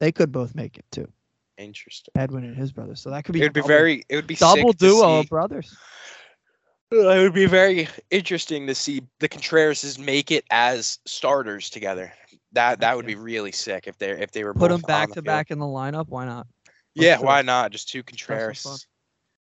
[0.00, 1.08] They could both make it too.
[1.56, 2.12] Interesting.
[2.16, 2.94] Edwin and his brother.
[2.94, 4.04] So that could be It would be very.
[4.08, 5.76] It would be double duo see- of brothers.
[6.90, 12.12] It would be very interesting to see the Contrerases make it as starters together.
[12.52, 15.14] That that would be really sick if they if they were Put them back to
[15.14, 15.26] field.
[15.26, 16.08] back in the lineup.
[16.08, 16.46] Why not?
[16.94, 17.26] Yeah, sure.
[17.26, 17.72] why not?
[17.72, 18.02] Just two.
[18.02, 18.86] Contreras.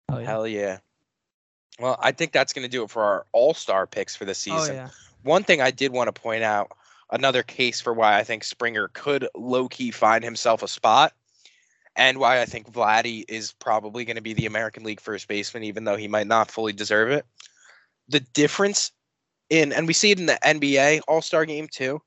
[0.10, 0.26] Oh yeah.
[0.26, 0.78] Hell yeah.
[1.80, 4.32] Well, I think that's going to do it for our All Star picks for the
[4.32, 4.76] Oh season.
[4.76, 4.90] yeah.
[5.22, 6.72] One thing I did want to point out,
[7.12, 11.14] another case for why I think Springer could low key find himself a spot,
[11.96, 15.64] and why I think Vladdy is probably going to be the American League first baseman,
[15.64, 17.26] even though he might not fully deserve it.
[18.10, 18.92] The difference
[19.50, 22.02] in, and we see it in the NBA All Star game too,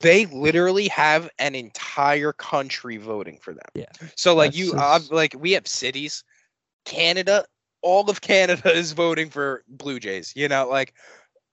[0.00, 3.66] they literally have an entire country voting for them.
[3.74, 3.86] Yeah.
[4.14, 6.22] So, like, That's you, just- uh, like, we have cities,
[6.84, 7.44] Canada,
[7.82, 10.94] all of Canada is voting for Blue Jays, you know, like,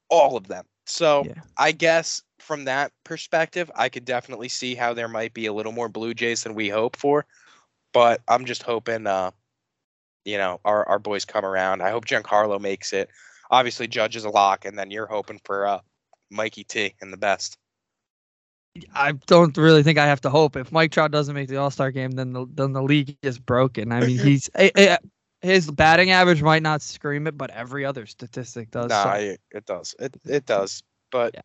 [0.09, 0.65] all of them.
[0.85, 1.41] So, Yeah.
[1.57, 5.71] I guess from that perspective, I could definitely see how there might be a little
[5.71, 7.25] more Blue Jays than we hope for.
[7.91, 9.31] But I'm just hoping, uh,
[10.25, 11.81] you know, our, our boys come around.
[11.81, 13.09] I hope Giancarlo makes it.
[13.49, 15.79] Obviously, Judge is a lock, and then you're hoping for uh,
[16.29, 17.57] Mikey T and the best.
[18.93, 20.55] I don't really think I have to hope.
[20.55, 23.39] If Mike Trout doesn't make the All Star game, then the then the league is
[23.39, 23.91] broken.
[23.91, 24.97] I mean, he's eh, eh,
[25.41, 28.89] his batting average might not scream it, but every other statistic does.
[28.89, 29.95] No, so- I, it does.
[29.99, 30.83] It it does.
[31.11, 31.41] But Yeah.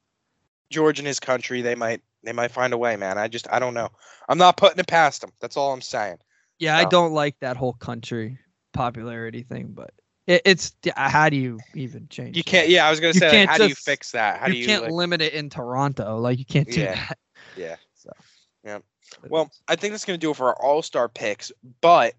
[0.70, 3.18] George and his country, they might they might find a way, man.
[3.18, 3.88] I just I don't know.
[4.28, 5.30] I'm not putting it past them.
[5.40, 6.18] That's all I'm saying.
[6.58, 8.38] yeah, I don't like that whole country
[8.72, 9.90] popularity thing, but
[10.26, 12.36] it, it's how do you even change?
[12.36, 12.68] You can't.
[12.68, 14.38] Yeah, I was gonna You say, like, how do you fix that?
[14.40, 14.66] How you do you?
[14.66, 16.18] can't like- limit it in Toronto.
[16.18, 16.94] Like you can't do Yeah.
[16.94, 17.18] that.
[17.56, 17.76] yeah.
[17.94, 18.10] So,
[18.64, 18.78] Yeah.
[19.28, 21.52] Well, I think that's going to do it for our All Star picks,
[21.82, 22.14] but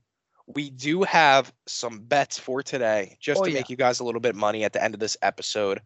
[0.46, 3.58] we do have some bets for today just Oh, to yeah.
[3.60, 5.82] make you guys a little bit money at the end of this episode.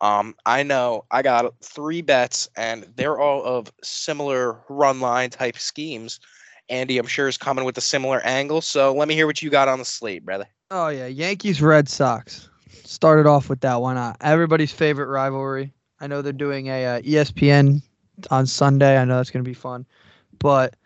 [0.00, 5.58] Um, I know I got three bets, and they're all of similar run line type
[5.58, 6.20] schemes.
[6.68, 8.60] Andy, I'm sure, is coming with a similar angle.
[8.60, 10.46] So let me hear what you got on the slate, brother.
[10.70, 12.48] Oh yeah, Yankees Red Sox.
[12.84, 13.80] Started off with that.
[13.80, 14.16] Why not?
[14.20, 15.72] Everybody's favorite rivalry.
[16.00, 17.82] I know they're doing a uh, ESPN
[18.30, 18.98] on Sunday.
[18.98, 19.86] I know that's gonna be fun,
[20.38, 20.76] but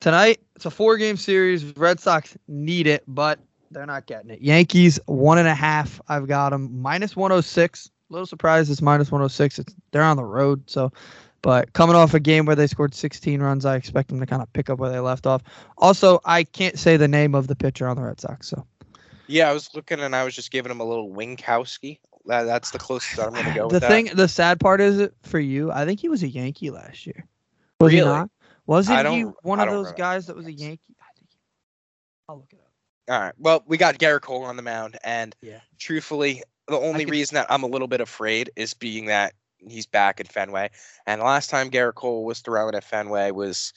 [0.00, 1.64] tonight it's a four-game series.
[1.76, 3.38] Red Sox need it, but
[3.70, 4.40] they're not getting it.
[4.40, 6.00] Yankees one and a half.
[6.08, 7.90] I've got them minus 106.
[8.10, 9.58] Little surprised it's minus 106.
[9.58, 10.92] It's they're on the road, so.
[11.42, 14.40] But coming off a game where they scored 16 runs, I expect them to kind
[14.40, 15.42] of pick up where they left off.
[15.76, 18.66] Also, I can't say the name of the pitcher on the Red Sox, so.
[19.26, 21.98] Yeah, I was looking, and I was just giving him a little Winckowski.
[22.26, 23.88] That, that's the closest I'm going to go the with that.
[23.88, 25.70] thing, the sad part is for you.
[25.70, 27.26] I think he was a Yankee last year.
[27.78, 28.10] Was he Really?
[28.10, 28.30] not?
[28.66, 30.96] Wasn't he one of those guys that was a Yankee?
[30.98, 31.28] I think.
[32.28, 33.14] I'll look it up.
[33.14, 33.34] All right.
[33.38, 35.60] Well, we got Gerrit Cole on the mound, and Yeah.
[35.78, 39.34] truthfully, the only could- reason that I'm a little bit afraid is being that
[39.66, 40.70] he's back in Fenway.
[41.06, 43.72] And the last time Gerrit Cole was throwing at Fenway was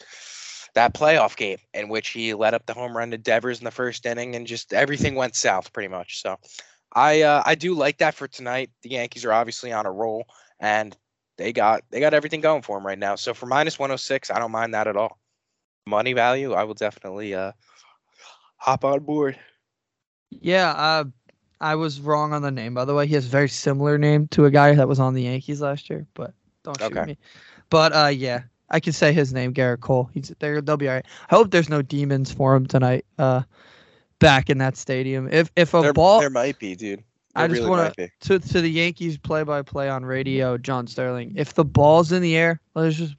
[0.73, 3.71] that playoff game in which he led up the home run to Devers in the
[3.71, 6.21] first inning, and just everything went south pretty much.
[6.21, 6.37] So,
[6.93, 8.69] I uh, I do like that for tonight.
[8.81, 10.25] The Yankees are obviously on a roll,
[10.59, 10.95] and
[11.37, 13.15] they got they got everything going for them right now.
[13.15, 15.19] So for minus 106, I don't mind that at all.
[15.85, 17.51] Money value, I will definitely uh
[18.57, 19.37] hop on board.
[20.29, 21.05] Yeah, uh,
[21.59, 22.73] I was wrong on the name.
[22.73, 25.13] By the way, he has a very similar name to a guy that was on
[25.13, 26.05] the Yankees last year.
[26.13, 27.05] But don't shoot Okay.
[27.05, 27.17] me.
[27.69, 30.09] But uh, yeah, I can say his name, Gerrit Cole.
[30.13, 30.61] He's there.
[30.61, 31.05] They'll be all right.
[31.31, 33.05] I hope there's no demons for him tonight.
[33.17, 33.41] Uh,
[34.19, 35.27] back in that stadium.
[35.31, 37.03] If if a there, ball there might be, dude.
[37.35, 41.33] I just really wanna- to to the Yankees play by play on radio, John Sterling.
[41.35, 43.15] If the ball's in the air, let's just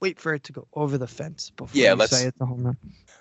[0.00, 2.46] wait for it to go over the fence before Yeah, you let's- say it's a
[2.46, 2.76] home run.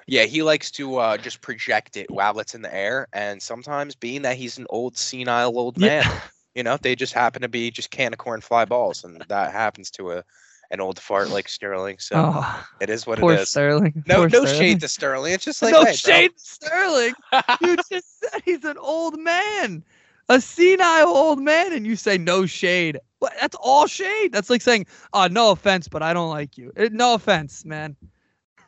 [0.10, 3.96] Yeah, he likes to uh, just project it while it's in the air, and sometimes,
[3.96, 6.20] being that he's an old senile old man, Yeah.
[6.56, 9.52] you know, they just happen to be just can of corn fly balls, and that
[9.52, 10.24] happens to a
[10.72, 11.98] an old fart like Sterling.
[12.00, 13.50] So Oh, it is what it is.
[13.50, 14.04] Sterling.
[14.06, 14.60] No, Poor no Sterling.
[14.60, 15.34] shade to Sterling.
[15.34, 17.14] It's just like no hey, shade to Sterling.
[17.62, 19.84] You just said he's an old man,
[20.28, 23.00] a senile old man, and you say no shade.
[23.20, 23.34] What?
[23.42, 24.32] That's all shade.
[24.32, 27.96] That's like saying, "Oh, no offense, but I don't like you." Eh, no offense, man.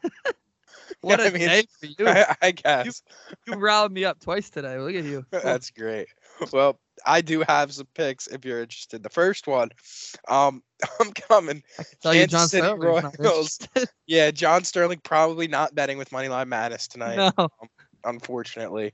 [1.09, 2.07] what a I mean, day for you.
[2.07, 3.01] I, I guess
[3.47, 4.77] You riled me up twice today.
[4.77, 5.25] Look at you.
[5.31, 6.07] that's great.
[6.51, 9.01] Well, I do have some picks if you're interested.
[9.01, 9.69] The first one,
[10.27, 10.61] um,
[10.99, 11.63] I'm coming.
[12.03, 13.59] Tell you, Kansas John City Royals.
[14.05, 17.33] Yeah, John Sterling probably not betting with Moneyline Madness tonight.
[17.37, 17.49] no.
[18.05, 18.93] unfortunately.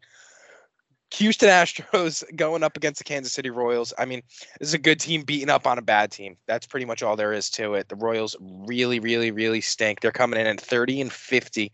[1.13, 3.93] Houston Astros going up against the Kansas City Royals.
[3.97, 4.21] I mean,
[4.59, 6.35] this is a good team beating up on a bad team.
[6.47, 7.87] That's pretty much all there is to it.
[7.87, 10.01] The Royals really, really, really stink.
[10.01, 11.71] They're coming in at 30 and 50,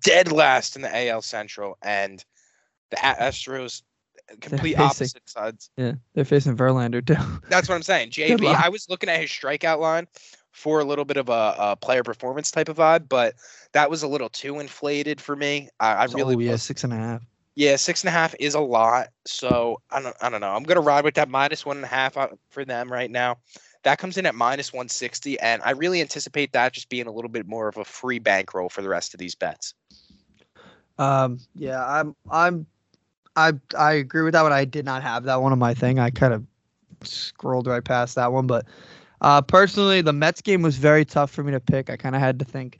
[0.00, 2.24] dead last in the AL Central, and
[2.90, 3.82] the Astros
[4.40, 5.70] complete facing- opposite sides.
[5.76, 7.16] Yeah, they're facing Verlander too.
[7.48, 8.10] That's what I'm saying.
[8.10, 8.46] JB.
[8.54, 10.06] I was looking at his strikeout line
[10.52, 13.34] for a little bit of a, a player performance type of vibe, but
[13.72, 15.68] that was a little too inflated for me.
[15.80, 17.22] I, I really oh yeah, six and a half.
[17.56, 19.08] yeah, six and a half is a lot.
[19.26, 20.54] So I don't, I don't know.
[20.54, 23.38] I'm gonna ride with that minus one and a half uh, for them right now.
[23.84, 27.28] That comes in at minus 160, and I really anticipate that just being a little
[27.30, 29.74] bit more of a free bankroll for the rest of these bets.
[30.98, 32.66] Um, yeah, I'm, I'm,
[33.36, 35.98] I, I agree with that, but I did not have that one on my thing.
[35.98, 36.44] I kind of
[37.02, 38.66] scrolled right past that one, but
[39.20, 41.90] uh, personally, the Mets game was very tough for me to pick.
[41.90, 42.76] I kind of had to think,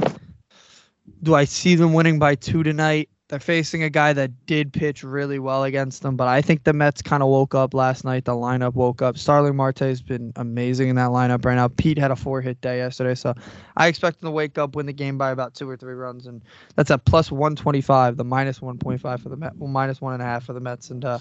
[1.22, 3.08] do I see them winning by two tonight?
[3.28, 6.74] They're facing a guy that did pitch really well against them, but I think the
[6.74, 8.26] Mets kind of woke up last night.
[8.26, 9.16] The lineup woke up.
[9.16, 11.68] Starling Marte's been amazing in that lineup right now.
[11.68, 13.32] Pete had a four hit day yesterday, so
[13.78, 16.26] I expect them to wake up, win the game by about two or three runs,
[16.26, 16.42] and
[16.76, 20.26] that's at plus 125, the minus 1.5 for the Mets, well, minus one and a
[20.26, 20.90] half for the Mets.
[20.90, 21.18] And uh,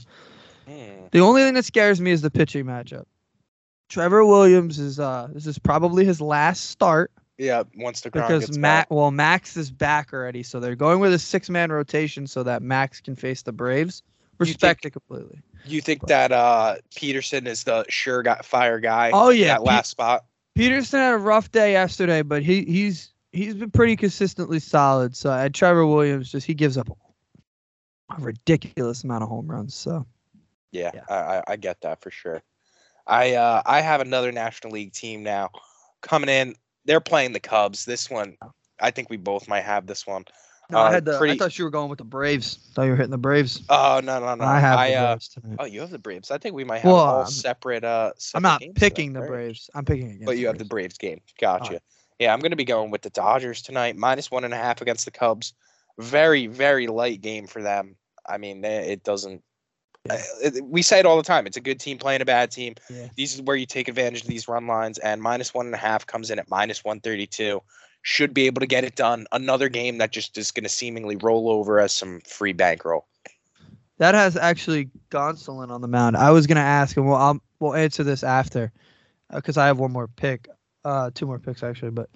[1.12, 3.06] the only thing that scares me is the pitching matchup.
[3.89, 8.46] Trevor Williams is uh this is probably his last start Yeah, once the ground because
[8.48, 8.96] gets Matt back.
[8.96, 12.62] well Max is back already, so they're going with a six man rotation so that
[12.62, 14.04] Max can face the Braves.
[14.39, 15.41] You think- Respect it completely.
[15.65, 19.12] You think that uh Peterson is the sure got fire guy?
[19.13, 20.26] Oh, yeah, that last spot.
[20.56, 25.15] Peterson had a rough day yesterday, but he he's he's been pretty consistently solid.
[25.15, 29.74] So at Trevor Williams, just he gives up a ridiculous amount of home runs.
[29.74, 30.06] So
[30.72, 31.04] Yeah, Yeah.
[31.10, 32.43] I, I I get that for sure.
[33.08, 35.50] I uh I have another National League team now
[36.02, 36.56] coming in.
[36.86, 37.86] They're playing the Cubs.
[37.86, 38.38] This one,
[38.80, 40.26] I think we both might have this one.
[40.69, 42.58] no, I Uh, had the, pretty- I thought you were going with the Braves.
[42.74, 43.62] thought you were hitting the Braves.
[43.69, 44.43] Oh no no no!
[44.46, 45.56] I have the uh, Braves tonight.
[45.60, 46.32] oh, you have the Braves.
[46.32, 47.84] I think we might have Well, all I'm- separate.
[47.84, 49.69] Uh, I'm not picking the Very Braves.
[49.76, 50.26] I'm picking against.
[50.26, 50.98] But you have the Braves.
[50.98, 51.22] Braves game.
[51.39, 51.80] Gotcha.
[52.19, 54.82] Yeah, I'm going to be going with the Dodgers tonight, minus one and a half
[54.82, 55.54] against the Cubs.
[56.00, 57.96] Very, very light game for them.
[58.28, 59.43] I mean, it doesn't.
[60.06, 60.22] Yeah.
[60.46, 61.48] uh, we say it all the time.
[61.48, 62.76] It's a good team playing a bad team.
[62.89, 63.08] Yeah.
[63.16, 65.78] These is where you take advantage of these run lines, and minus one and a
[65.78, 67.62] half comes in at minus 132.
[68.02, 69.26] Should be able to get it done.
[69.32, 73.06] Another game that just is going to seemingly roll over as some free bankroll.
[74.00, 76.18] That has actually Gonsolin on the mound.
[76.18, 77.06] I was gonna ask him.
[77.06, 78.74] Well, I'll we'll answer this after,
[79.34, 80.50] because I have one more pick,
[80.84, 81.92] uh, two more picks actually.
[81.92, 82.10] But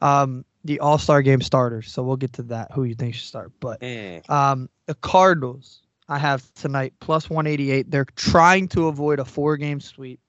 [0.00, 1.90] um, the All Star Game starters.
[1.92, 2.70] So we'll get to that.
[2.72, 3.52] Who you think should start?
[3.60, 5.82] But Mm, um, the Cardinals.
[6.08, 7.90] I have tonight plus 188.
[7.90, 10.20] They're trying to avoid a four game sweep,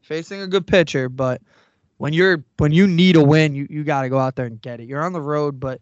[0.00, 1.42] facing a good pitcher, but
[1.98, 4.60] when you're when you need a win, you, you got to go out there and
[4.60, 4.88] get it.
[4.88, 5.80] You're on the road, but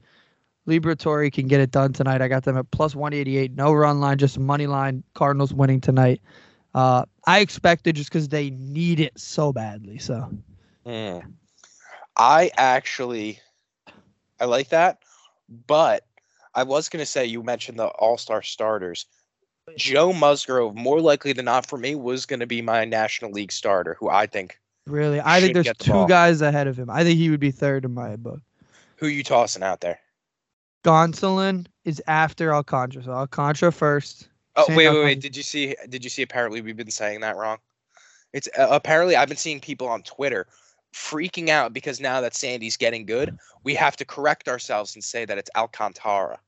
[0.67, 2.21] Liberatore can get it done tonight.
[2.21, 3.55] I got them at plus 188.
[3.55, 5.05] No run line, just money line.
[5.15, 6.21] Cardinals winning tonight.
[6.75, 9.99] Uh, I expected just because they need it so badly.
[9.99, 10.29] So
[10.85, 11.23] mm.
[12.17, 13.41] I actually,
[14.41, 14.99] I like that,
[15.67, 16.05] but
[16.55, 19.07] I was to say you mentioned the All Star starters.
[19.77, 23.53] Joe Musgrove, more likely than not for me, was going to be my National League
[23.53, 24.59] starter, who I think.
[24.87, 26.07] really, I think there's the two ball.
[26.07, 26.89] guys ahead of him.
[26.89, 28.41] I think he would be third in my book.
[28.97, 29.99] Who you tossing out there?
[30.85, 33.03] Gonsolin is after Alcantara.
[33.03, 34.29] So Alcantara first.
[34.55, 35.21] Oh wait, wait, wait!
[35.21, 35.75] Did you see?
[35.89, 36.23] Did you see?
[36.23, 37.59] Apparently, we've been saying that wrong.
[38.33, 40.47] It's uh, apparently I've been seeing people on Twitter
[40.95, 45.25] freaking out because now that Sandy's getting good, we have to correct ourselves and say
[45.27, 46.39] that it's Alcantara.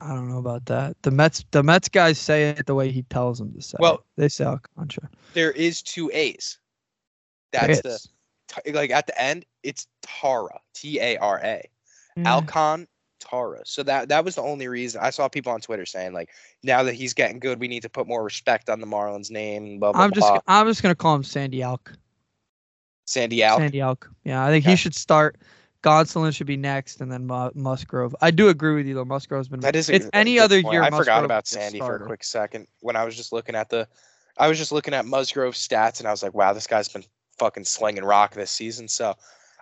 [0.00, 0.96] I don't know about that.
[1.02, 3.76] The Mets, the Mets guys say it the way he tells them to say.
[3.80, 4.00] Well- it.
[4.16, 5.08] they say Alcantara.
[5.32, 6.58] There is two A's.
[7.52, 7.98] That's the
[8.72, 9.44] like at the end.
[9.62, 11.68] It's Tara, T A R A.
[12.18, 12.24] Mm.
[12.24, 12.30] Yeah.
[12.30, 12.86] Alcon
[13.20, 13.60] Tara.
[13.64, 16.30] So that that was the only reason I saw people on Twitter saying like,
[16.62, 19.78] now that he's getting good, we need to put more respect on the Marlins name.
[19.78, 20.40] Blah blah I'm just blah.
[20.46, 21.94] I'm just gonna call him Sandy Alk.
[23.06, 23.58] Sandy out.
[23.58, 24.08] Sandy Alk.
[24.24, 24.72] Yeah, I think Okay.
[24.72, 25.36] he should start.
[25.84, 28.16] Gonsolin should be next, and then Mu- Musgrove.
[28.22, 29.04] I do agree with you though.
[29.04, 29.60] Musgrove's been.
[29.60, 30.72] That is it's any other point.
[30.72, 30.82] year.
[30.82, 33.86] I forgot about Sandy for a quick second when I was just looking at the,
[34.38, 37.04] I was just looking at Musgrove's stats and I was like, wow, this guy's been
[37.38, 38.88] fucking slinging rock this season.
[38.88, 39.14] So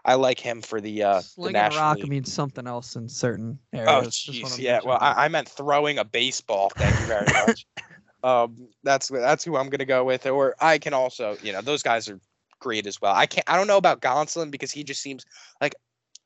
[0.05, 2.09] I like him for the uh Slinging a National rock League.
[2.09, 3.89] means something else in certain areas.
[3.89, 4.79] Oh jeez, yeah.
[4.85, 4.99] Well.
[5.01, 6.71] I, I meant throwing a baseball.
[6.77, 7.67] Thank you very much.
[8.23, 10.25] um, that's that's who I'm gonna go with.
[10.27, 12.21] Or I can also, you know, those guys are
[12.61, 13.13] great as well.
[13.13, 13.49] I can't.
[13.51, 15.27] I don't know about Gonsolin because he just seems
[15.61, 15.75] like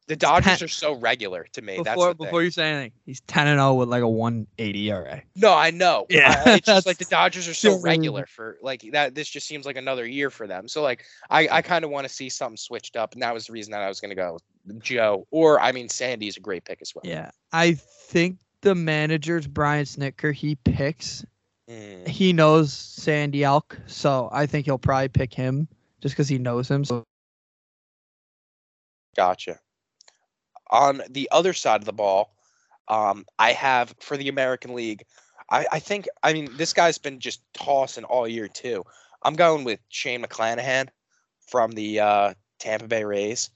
[0.08, 1.76] the Dodgers are so regular to me.
[1.82, 4.88] that's before before you say anything, he's ten and zero with like a one eighty
[4.90, 5.22] ERA.
[5.34, 6.06] No, I know.
[6.08, 9.14] Yeah, it's just like the Dodgers are so regular for like that.
[9.14, 10.68] This just seems like another year for them.
[10.68, 13.46] So like I, I kind of want to see something switched up, and that was
[13.46, 14.38] the reason that I was gonna go
[14.78, 15.26] Joe.
[15.30, 17.02] Or I mean, Sandy's a great pick as well.
[17.04, 20.32] Yeah, I think the manager's Brian Snitker.
[20.32, 21.24] He picks.
[21.68, 25.66] Mm, He knows Sandy Elk, so I think he'll probably pick him
[26.00, 26.84] just because he knows him.
[26.84, 27.02] So
[29.16, 29.58] gotcha.
[30.70, 32.34] On the other side of the ball,
[32.88, 35.04] um, I have for the American League.
[35.50, 38.84] I, I think I mean this guy's been just tossing all year too.
[39.22, 40.88] I'm going with Shane McClanahan
[41.46, 43.50] from the uh, Tampa Bay Rays.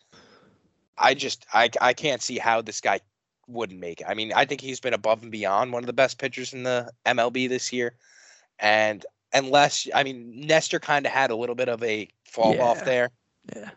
[0.97, 3.01] I just I I can't see how this guy
[3.49, 4.07] wouldn't make it.
[4.09, 6.63] I mean, I think he's been above and beyond one of the best pitchers in
[6.63, 7.95] the MLB this year.
[8.59, 12.85] And unless I mean Nestor kind of had a little bit of a fall off
[12.85, 13.11] there.
[13.55, 13.71] yeah,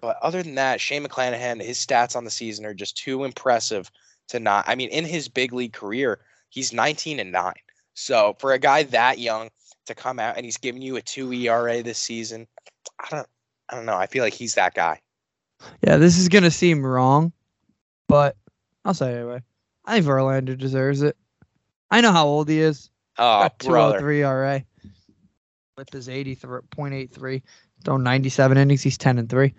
[0.00, 3.90] But other than that, Shane McClanahan, his stats on the season are just too impressive
[4.28, 4.64] to not.
[4.68, 7.52] I mean, in his big league career, he's 19 and 9.
[7.94, 9.50] So for a guy that young
[9.86, 12.46] to come out and he's giving you a 2 ERA this season,
[12.98, 13.28] I don't
[13.68, 13.96] I don't know.
[13.96, 15.00] I feel like he's that guy.
[15.86, 15.96] yeah.
[15.96, 17.32] This is gonna seem wrong,
[18.08, 18.36] but
[18.84, 19.42] I'll say it anyway.
[19.84, 21.16] I think Verlander deserves it.
[21.90, 22.90] I know how old he is.
[23.18, 23.98] Oh, Got brother.
[23.98, 24.58] 203 RA
[25.76, 27.42] with his 83.83,
[27.84, 28.82] thrown 97 innings.
[28.82, 29.52] He's 10 and 3.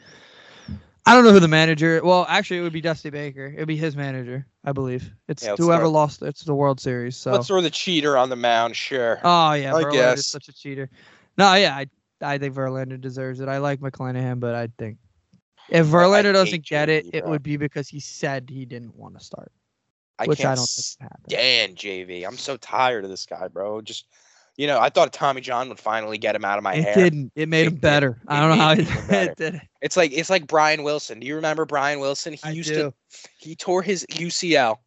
[1.06, 2.00] I don't know who the manager.
[2.04, 3.48] Well, actually, it would be Dusty Baker.
[3.48, 5.12] It would be his manager, I believe.
[5.28, 6.22] It's Yeah, whoever throw- lost.
[6.22, 7.18] It's the World Series.
[7.18, 7.32] So.
[7.32, 9.20] Let's throw the cheater on the mound, sure.
[9.24, 10.28] oh yeah, I Verlander's guess.
[10.28, 10.90] such a cheater.
[11.38, 11.88] No, yeah, I
[12.22, 13.50] I think Verlander deserves it.
[13.50, 14.98] I like McClanahan, but I think
[15.70, 17.32] if Verlander hate doesn't get it, JV, it bro.
[17.32, 19.52] would be because he said he didn't want to start,
[20.20, 21.30] I which can't I don't think would happen.
[21.30, 22.28] stand JV.
[22.28, 23.82] I'm so tired of this guy, bro.
[23.82, 24.06] Just
[24.58, 26.92] you know, I thought Tommy John would finally get him out of my hair.
[26.92, 27.04] It hair.
[27.10, 27.32] didn't.
[27.36, 28.22] It made It him better.
[28.28, 29.62] I don't know how it, it did.
[29.82, 31.20] It's like it's like Brian Wilson.
[31.20, 32.34] Do you remember Brian Wilson?
[32.34, 32.76] He I used do.
[32.92, 32.94] to
[33.38, 34.78] he tore his UCL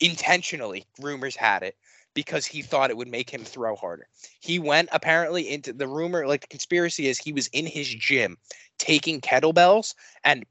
[0.00, 1.76] intentionally, rumors had it,
[2.14, 4.08] because he thought it would make him throw harder.
[4.40, 8.36] He went apparently into the rumor, like the conspiracy is he was in his gym
[8.78, 10.44] taking kettlebells and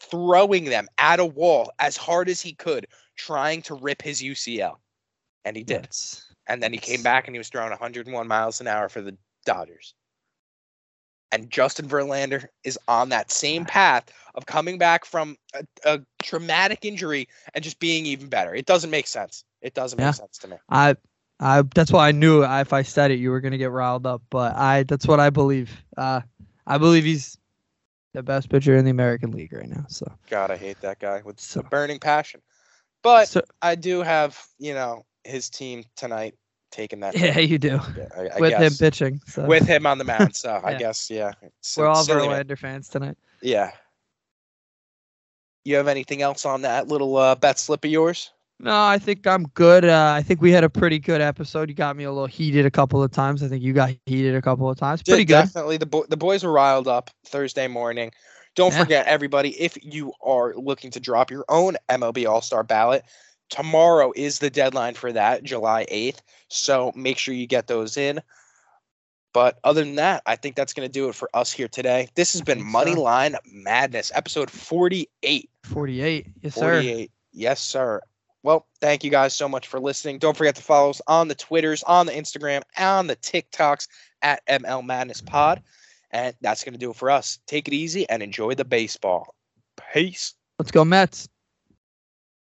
[0.00, 4.76] throwing them at a wall as hard as he could, trying to rip his UCL.
[5.44, 5.78] And he did.
[5.84, 9.02] That's- And then he came back and he was throwing 101 miles an hour for
[9.02, 9.94] the Dodgers.
[11.30, 16.84] And Justin Verlander is on that same path of coming back from a, a traumatic
[16.84, 18.54] injury and just being even better.
[18.54, 19.44] It doesn't make sense.
[19.60, 20.12] It doesn't make Yeah.
[20.12, 20.56] sense to me.
[20.70, 20.96] I,
[21.38, 21.62] I.
[21.74, 24.22] That's why I knew if I said it, you were gonna get riled up.
[24.30, 24.84] But I.
[24.84, 25.70] That's what I believe.
[25.96, 26.22] Uh,
[26.66, 27.36] I believe he's
[28.14, 29.84] the best pitcher in the American League right now.
[29.88, 32.40] So, God, I hate that guy with so, a burning passion.
[33.02, 36.34] But so I do have, you know, his team tonight
[36.70, 37.16] taking that.
[37.16, 37.80] yeah, you do.
[37.96, 39.20] Yeah, I, I With him pitching.
[39.26, 40.36] So With him on the mound.
[40.36, 41.32] So I guess, yeah.
[41.76, 42.44] we're all silly, man.
[42.44, 43.16] Verlander fans tonight.
[43.42, 43.70] Yeah.
[45.64, 48.30] You have anything else on that little uh, bet slip of yours?
[48.60, 49.84] No, I think I'm good.
[49.84, 51.68] Uh, I think we had a pretty good episode.
[51.68, 53.42] You got me a little heated a couple of times.
[53.42, 55.02] I think you got heated a couple of times.
[55.02, 55.34] Pretty good.
[55.34, 55.76] Definitely.
[55.76, 58.10] The, bo- the boys were riled up Thursday morning.
[58.56, 58.80] Don't Yeah.
[58.80, 63.04] forget, everybody, if you are looking to drop your own MLB All Star ballot,
[63.48, 66.18] tomorrow is the deadline for that, July 8th.
[66.48, 68.20] So make sure you get those in.
[69.34, 72.08] But other than that, I think that's going to do it for us here today.
[72.14, 72.78] This has been think so.
[72.78, 75.50] Moneyline Madness, episode 48.
[75.64, 76.26] 48.
[76.40, 76.60] Yes, sir.
[76.60, 77.10] 48.
[77.32, 78.00] Yes, sir.
[78.42, 80.18] Well, thank you guys so much for listening.
[80.18, 83.88] Don't forget to follow us on the Twitters, on the Instagram, on the TikToks
[84.22, 85.62] at ML Madness Pod.
[86.10, 87.38] And that's going to do it for us.
[87.46, 89.34] Take it easy and enjoy the baseball.
[89.92, 90.34] Peace.
[90.58, 91.28] Let's go, Mets.